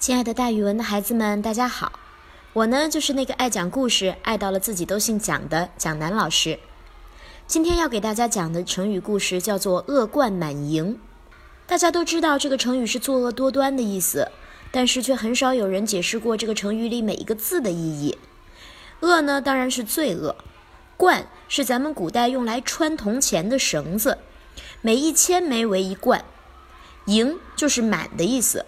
[0.00, 1.90] 亲爱的，大语文的孩子们，大家好！
[2.52, 6.60] 我呢，就是那个爱讲故事、爱到了自己都姓蒋的蒋楠老师。
[7.48, 11.00] 今天要给大家讲的成语故事叫做“恶贯满盈”。
[11.66, 14.30] 大家都知道这个成语是作恶多端的意思，
[14.70, 18.16] 但是却很少有人解释过这个成语里每一个字的意义。
[19.00, 20.36] 恶呢，当然是罪恶；
[20.96, 24.18] 贯是咱们古代用来穿铜钱的绳子，
[24.80, 26.20] 每一千枚为一贯；
[27.06, 28.64] 盈就是满的意思。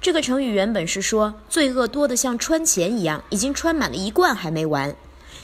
[0.00, 4.96] 这个成语原本是说罪恶多得像穿钱一样，已经穿满了一罐还没完，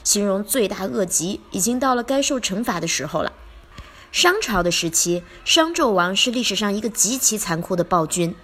[0.03, 3.35] 形容罪大恶极，已经到了该受惩罚的时候了。
[4.11, 8.35] 商朝的时期，商纣王是历史上一个极其残酷的暴君。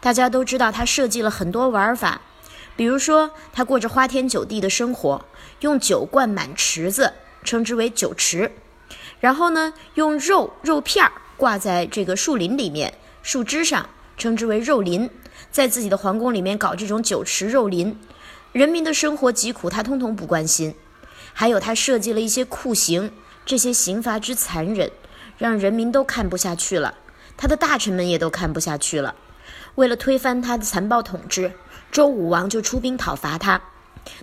[0.00, 2.22] 大家都知道他设计了很多玩法，
[2.74, 5.26] 比如说他过着花天酒地的生活，
[5.60, 7.12] 用酒灌满池子，
[7.44, 8.50] 称之为酒池。
[9.20, 13.90] 然后呢，用肉肉片儿挂在这个树林里面、树枝上，
[14.20, 15.08] 称之为肉林。
[15.50, 17.98] 在自己的皇宫里面搞这种酒池肉林，
[18.52, 20.74] 人民的生活疾苦，他通通不关心。
[21.32, 23.10] 还有他设计了一些酷刑，
[23.46, 24.90] 这些刑罚之残忍，
[25.38, 26.94] 让人民都看不下去了，
[27.36, 29.14] 他的大臣们也都看不下去了。
[29.76, 31.52] 为了推翻他的残暴统治，
[31.90, 33.62] 周武王就出兵讨伐他。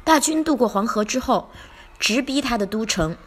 [0.03, 1.49] 大军渡过黄河之后，
[1.97, 3.17] 直逼他的都城。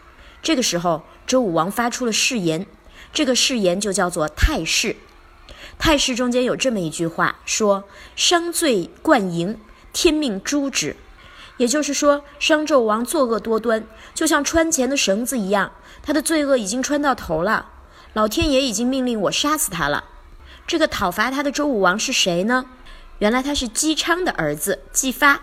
[0.40, 2.66] 这个时候，周武王发出了誓言，
[3.12, 4.96] 这个誓言就叫做太誓。
[5.80, 9.58] 太史中间有这么一句话，说“商罪贯盈，
[9.94, 10.94] 天命诛之”，
[11.56, 17.70] 也就是说，商纣王作恶多端，就像穿钱的绳子一样，他的罪恶已经穿到头了，
[18.12, 20.04] 老天爷已经命令我杀死他了。
[20.66, 22.66] 这个讨伐他的周武王是谁呢？
[23.18, 25.40] 原来他是姬昌的儿子姬发。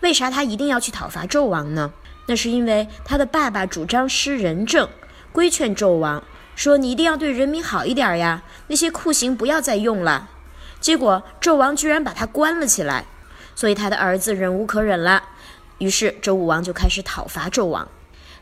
[0.00, 1.92] 为啥他一定要去讨伐纣王呢？
[2.26, 4.88] 那是因为他的爸爸主张施仁政，
[5.32, 6.22] 规劝纣王。
[6.58, 10.28] 说你一定要对人民好一点呀，那些酷刑不要再用了。
[10.80, 13.04] 结果纣王居然把他关了起来，
[13.54, 15.22] 所以他的儿子忍无可忍了，
[15.78, 17.86] 于是周武王就开始讨伐纣王。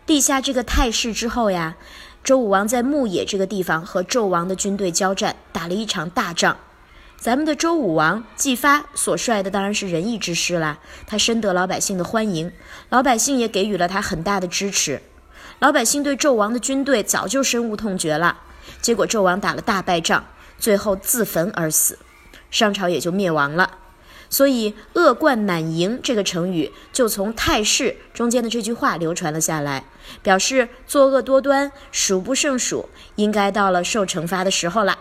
[0.06, 1.76] 立下这个态势之后呀，
[2.24, 6.56] 周武王在牧野这个地方和纣王的军队交战，打了一场大仗。
[7.18, 12.50] 咱们的周武王姬发所率的当然是仁义之师啦，他深得老百姓的欢迎，
[12.88, 15.02] 老百姓也给予了他很大的支持。
[15.58, 18.40] 老百姓对纣王的军队早就深恶痛绝了，
[18.82, 20.26] 结果纣王打了大败仗，
[20.58, 21.98] 最后自焚而死，
[22.50, 23.78] 商朝也就灭亡了。
[24.28, 29.84] 所以“恶贯满盈”这个成语就从太史中间的这句话流传了下来，
[30.22, 34.98] 表示作恶多端、数不胜数，应该到了受惩罚的时候了。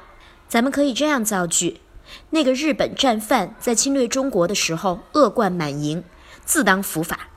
[0.47, 1.81] 咱们可以这样造句：
[2.29, 6.03] 那个日本战犯在侵略中国的时候恶贯满盈，
[6.45, 7.27] 自当伏法。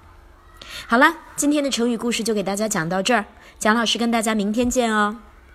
[0.91, 3.26] 好了，今天的成语故事就给大家讲到这儿。
[3.59, 5.19] 蒋老师跟大家明天见哦。